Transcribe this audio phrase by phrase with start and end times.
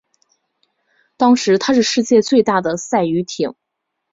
[1.15, 3.53] 当时她是世界最大的赛渔艇。